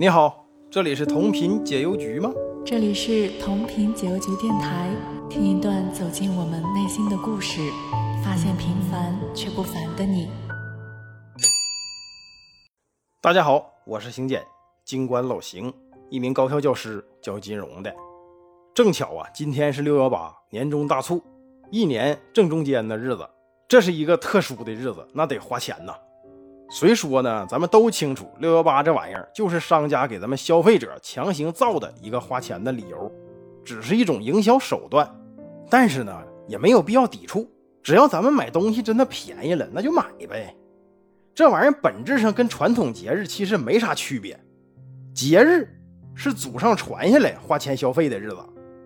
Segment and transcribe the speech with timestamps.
[0.00, 2.32] 你好，这里是同频解忧局吗？
[2.64, 4.88] 这里是同频解忧局电台，
[5.28, 7.60] 听一段走进我们内心的故事，
[8.24, 10.30] 发现平凡却不凡的你。
[13.20, 14.42] 大家好，我是邢简，
[14.86, 15.70] 京官老邢，
[16.08, 17.94] 一名高校教师，教金融的。
[18.72, 21.22] 正巧啊，今天是六幺八年终大促，
[21.70, 23.28] 一年正中间的日子，
[23.68, 25.92] 这是一个特殊的日子，那得花钱呐。
[26.72, 33.10] 虽说呢，咱们都清楚，六幺八这玩意儿就是商家给咱们消费者强行造的一个花钱的理由，
[33.64, 35.12] 只是一种营销手段。
[35.68, 37.50] 但是呢，也没有必要抵触，
[37.82, 40.54] 只要咱们买东西真的便宜了，那就买呗。
[41.34, 44.38] 这玩意儿本质上跟传统节日其实没啥区别，
[45.12, 45.68] 节日
[46.14, 48.38] 是祖上传下来花钱消费的日子，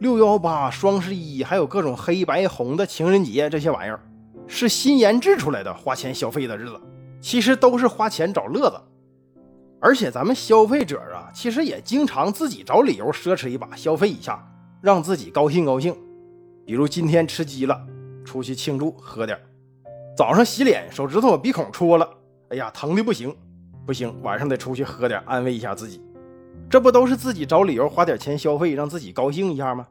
[0.00, 4.00] 六幺八、双十一，还有各种黑白红的情人节这些玩意儿，
[4.46, 6.78] 是新研制出来的花钱消费的日子。
[7.20, 8.80] 其实都是花钱找乐子，
[9.78, 14.42] 而且咱们消费者啊，其实也经常自己找理由奢侈一把，消费一下，
[14.80, 15.94] 让自己高兴高兴。
[16.64, 17.78] 比如今天吃鸡了，
[18.24, 19.38] 出去庆祝喝点
[20.16, 22.08] 早上洗脸，手指头鼻孔戳了，
[22.50, 23.34] 哎呀，疼的不行，
[23.86, 26.02] 不行，晚上得出去喝点，安慰一下自己。
[26.68, 29.86] 这不都是自己找理由花点钱消费，让自己高兴一下吗？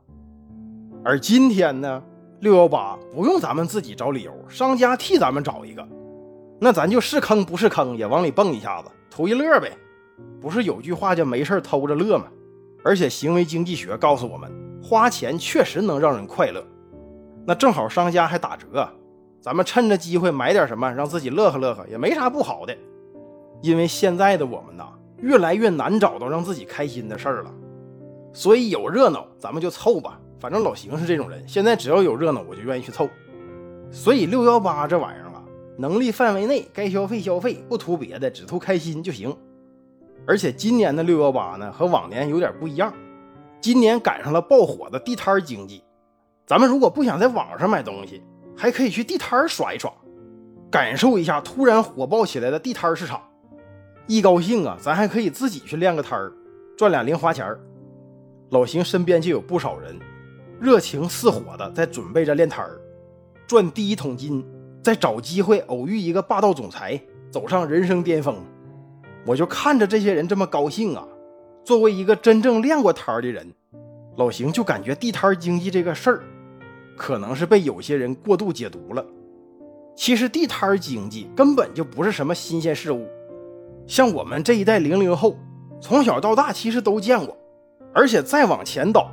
[1.03, 2.01] 而今天呢，
[2.39, 5.87] 六幺八不用咱们自己找理由，商家替咱们找一个。
[6.59, 9.71] 那咱就是坑不是坑，也往里蹦一下子，图一乐呗。
[10.41, 12.25] 不是有句话叫“没事偷着乐”吗？
[12.83, 14.51] 而且行为经济学告诉我们，
[14.83, 16.61] 花钱确实能让人快乐。
[17.45, 18.87] 那正好商家还打折，
[19.41, 22.75] 咱们趁着机会买点什么，让自己乐呵乐呵，也没啥不好的。
[23.61, 24.89] 因为现在的我们呐，
[25.21, 27.51] 越来越难找到让自己开心的事儿了，
[28.33, 30.19] 所以有热闹咱们就凑吧。
[30.39, 33.07] 反正老邢是这种人，现在只要有热闹我就愿意去凑。
[33.91, 35.28] 所以六幺八这玩意儿。
[35.79, 39.33] 能力范围内该消费消费，不图别的，只图开心就行。
[40.27, 42.93] 而且今年的六幺八呢，和往年有点不一样。
[43.61, 45.81] 今年赶上了爆火的地摊经济，
[46.45, 48.21] 咱们如果不想在网上买东西，
[48.57, 49.89] 还可以去地摊耍一耍，
[50.69, 53.21] 感受一下突然火爆起来的地摊市场。
[54.05, 56.33] 一高兴啊，咱还可以自己去练个摊儿，
[56.77, 57.57] 赚俩零花钱儿。
[58.49, 59.97] 老邢身边就有不少人，
[60.59, 62.81] 热情似火的在准备着练摊儿，
[63.47, 64.45] 赚第一桶金。
[64.81, 68.37] 在找机会偶遇一个霸道总裁，走上人生巅峰，
[69.25, 71.05] 我就看着这些人这么高兴啊！
[71.65, 73.53] 作为一个真正练过摊儿的人，
[74.17, 76.23] 老邢就感觉地摊经济这个事儿，
[76.97, 79.05] 可能是被有些人过度解读了。
[79.95, 83.05] 其实地摊经济根本就不是什么新鲜事物，
[83.85, 85.37] 像我们这一代零零后，
[85.81, 87.37] 从小到大其实都见过，
[87.93, 89.11] 而且再往前倒，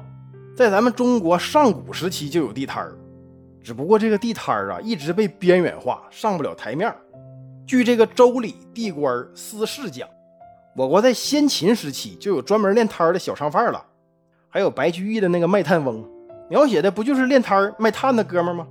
[0.56, 2.96] 在咱们中国上古时期就有地摊儿。
[3.66, 6.94] 只不过这个地摊儿啊，一直被边缘化，上不了台面。
[7.66, 10.08] 据这个《周礼·地官司事》讲，
[10.76, 13.84] 我国在先秦时期就有专门练摊的小商贩了，
[14.48, 16.08] 还有白居易的那个卖炭翁，
[16.48, 18.68] 描写的不就是练摊儿卖炭的哥们吗？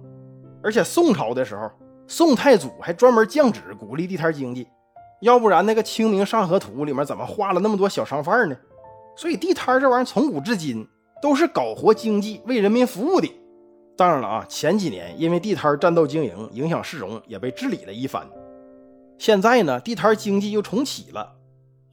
[0.64, 1.70] 而且宋朝的时候，
[2.08, 4.66] 宋太祖还专门降旨鼓励地摊经济，
[5.20, 8.56] 要不然那个《清明上河图》里面怎么画了那么多小商贩呢？
[9.18, 10.88] 所以地摊儿这玩意儿从古至今
[11.22, 13.30] 都是搞活经济、为人民服务的。
[13.98, 18.28] 当然了啊，前几年因为地摊占道经营影响市容，也被治理了一番。
[19.18, 21.34] 现在呢，地摊经济又重启了，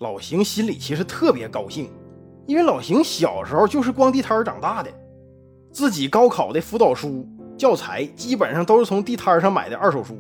[0.01, 1.91] 老邢心里其实特别高兴，
[2.47, 4.91] 因为老邢小时候就是逛地摊长大的，
[5.71, 7.25] 自己高考的辅导书、
[7.57, 10.19] 教材基本上都是从地摊上买的二手书。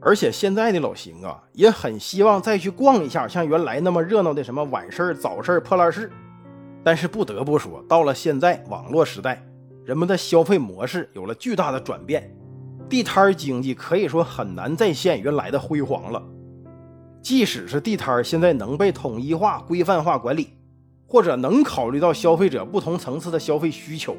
[0.00, 6.10] 而且现在的老邢啊，也很希望再去逛一下像原来那么热闹的什么晚市、早市、破烂市。
[6.82, 9.42] 但是不得不说，到了现在网络时代。
[9.84, 12.34] 人们的消费模式有了巨大的转变，
[12.88, 16.22] 地摊经济可以说很难再现原来的辉煌了。
[17.20, 20.48] 即使是地摊现在能被统一化、规范化管理，
[21.06, 24.16] 或者能考虑到消费者不同层次的消费需求，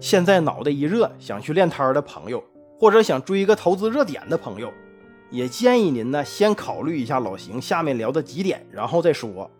[0.00, 2.42] 现在脑袋一热想去练摊的朋友，
[2.78, 4.70] 或者想追一个投资热点的朋友，
[5.30, 9.50] 也建议您呢先考虑一下老邢下面聊的几点，然后再说。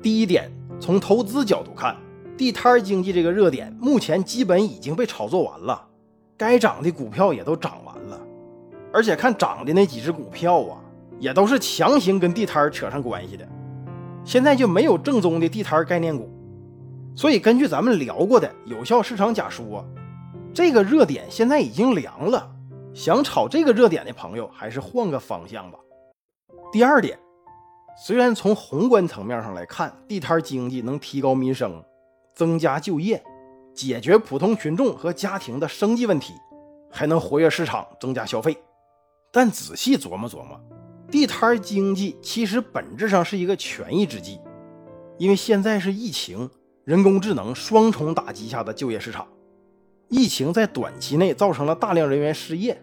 [0.00, 1.96] 第一点，从投资角度看。
[2.40, 5.86] 地摊经济这个热点，目前基本已经被炒作完了，
[6.38, 8.18] 该涨的股票也都涨完了，
[8.90, 10.80] 而且看涨的那几只股票啊，
[11.18, 13.46] 也都是强行跟地摊扯上关系的，
[14.24, 16.30] 现在就没有正宗的地摊概念股。
[17.14, 19.84] 所以根据咱们聊过的有效市场假说，
[20.54, 22.50] 这个热点现在已经凉了，
[22.94, 25.78] 想炒这个热点的朋友还是换个方向吧。
[26.72, 27.18] 第二点，
[28.02, 31.84] 虽然从宏观层面上来看，地摊经济能提高民生。
[32.40, 33.22] 增加就业，
[33.74, 36.32] 解决普通群众和家庭的生计问题，
[36.90, 38.56] 还能活跃市场，增加消费。
[39.30, 40.58] 但仔细琢磨琢磨，
[41.10, 44.40] 地摊经济其实本质上是一个权宜之计，
[45.18, 46.48] 因为现在是疫情、
[46.86, 49.28] 人工智能双重打击下的就业市场。
[50.08, 52.82] 疫情在短期内造成了大量人员失业，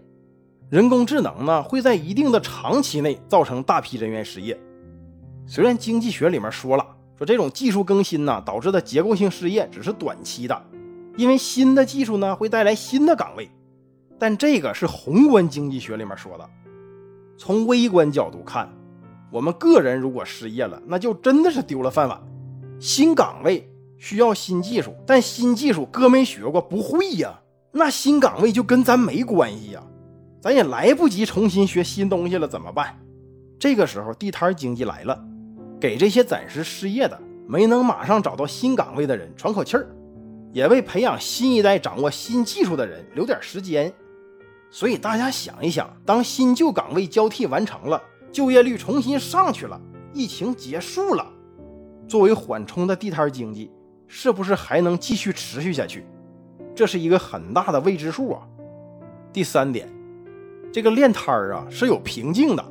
[0.69, 4.56] 人工智能呢会在一定的长期内造成大批人员失业。
[5.48, 6.86] 虽然经济学里面说了，
[7.18, 10.62] 说这种技术更新呢导致的结构性失业只是短期的，
[11.16, 13.50] 因为新的技术呢会带来新的岗位，
[14.19, 16.50] 但这个是宏观经济学里面说的。
[17.38, 18.69] 从微观角度看。
[19.30, 22.18] 我们个人如果失业了，那就真的是丢了饭碗。
[22.80, 27.38] 新岗位需要新技术，但新技术哥没学过，不会呀，
[27.74, 29.84] 那新岗位就跟咱没关系呀，
[30.40, 32.98] 咱也来不及重新学新东西了，怎么办？
[33.60, 35.22] 这个时候地摊经济来了，
[35.80, 39.88] 给这些暂时失业的、没能马上找到新岗位的人喘口气儿，
[40.52, 43.94] 也为培养新一代掌握新技术的人留点时间。
[44.70, 48.02] 所以大家想一想，当新旧岗位交替完成了。
[48.30, 49.80] 就业率重新上去了，
[50.14, 51.26] 疫情结束了，
[52.08, 53.72] 作为缓冲的地摊经济，
[54.06, 56.06] 是不是还能继续持续下去？
[56.76, 58.42] 这是一个很大的未知数啊。
[59.32, 59.90] 第三点，
[60.72, 62.64] 这个练摊儿啊是有瓶颈的，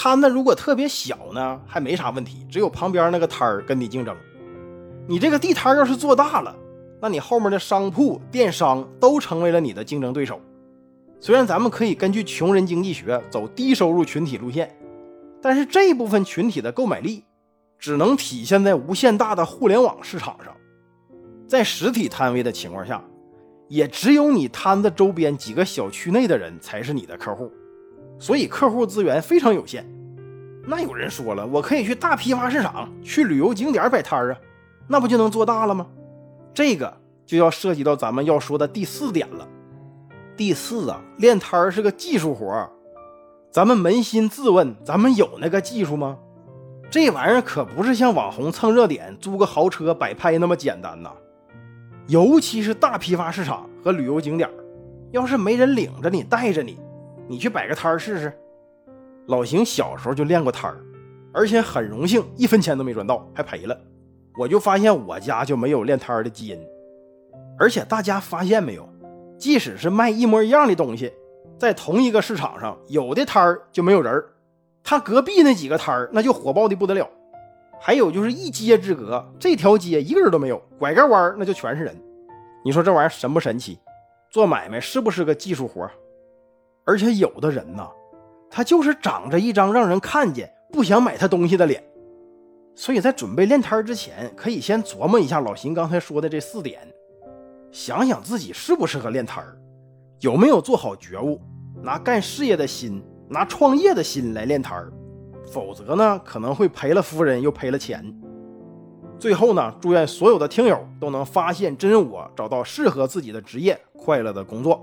[0.00, 4.16] 摊子如果特别小呢，还没啥问题，只有旁边那个摊儿跟你竞争。
[5.08, 6.54] 你这个地摊要是做大了，
[7.02, 10.40] 那你后面的商铺、电商都成为了你的竞争对手。
[11.18, 14.72] 虽然咱们可以根据穷人经济学走低收入群体路线，
[15.42, 17.24] 但是这部分群体的购买力
[17.76, 20.54] 只能体现在无限大的互联网市场上。
[21.48, 23.02] 在实体摊位的情况下，
[23.66, 27.50] 也只有你摊子周边几个小区内的人才是你的客户，
[28.18, 29.86] 所以客户资源非常有限。
[30.66, 34.36] 那有人说了，我可以去大批发市场、去旅游景点摆摊啊，
[34.86, 35.86] 那不就能做大了吗？
[36.52, 36.94] 这个
[37.24, 39.48] 就要涉及到咱们要说的第四点了。
[40.36, 42.70] 第四啊，练摊是个技术活，
[43.50, 46.18] 咱们扪心自问，咱们有那个技术吗？
[46.90, 51.10] 这玩意儿可不是像网红蹭热点、租个豪车摆拍那么简单呐。
[52.06, 54.48] 尤其是大批发市场和旅游景点，
[55.12, 56.78] 要是没人领着你、带着你，
[57.28, 58.32] 你去摆个摊儿试试。
[59.26, 60.80] 老邢小时候就练过摊儿，
[61.32, 63.78] 而且很荣幸，一分钱都没赚到，还赔了。
[64.38, 66.58] 我就发现我家就没有练摊儿的基因，
[67.58, 68.88] 而且大家发现没有？
[69.36, 71.12] 即使是卖一模一样的东西，
[71.58, 74.24] 在同一个市场上，有的摊儿就没有人儿，
[74.82, 77.08] 他隔壁那几个摊儿那就火爆的不得了。
[77.80, 81.94] 还有就是一街之隔，这条街一个人都没有，拐个弯儿那就全是人。
[82.64, 83.78] 你说这玩意儿神不神奇？
[84.30, 85.88] 做买卖是不是个技术活？
[86.88, 87.86] 而且有的人呢，
[88.48, 91.84] 他就是长着一张让人看见不想买他东西的脸。
[92.74, 96.80] 所以在准备练摊儿之前，可以先琢磨一下老邢刚才说的这四点。
[97.70, 99.54] 想想自己适不适合练摊儿，
[100.20, 101.38] 有没有做好觉悟，
[101.82, 104.90] 拿干事业的心，拿创业的心来练摊儿，
[105.52, 108.02] 否则呢，可能会赔了夫人又赔了钱。
[109.18, 114.80] 最后呢，祝愿所有的听友都能发现真我，找到适合自己的职业，快乐的工作。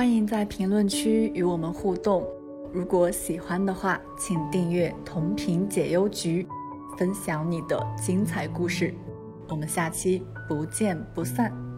[0.00, 2.26] 欢迎在评论区与我们互动。
[2.72, 6.48] 如果喜欢的话，请订阅同频解忧局，
[6.96, 8.94] 分享你的精彩故事。
[9.46, 11.69] 我们下期不见不散。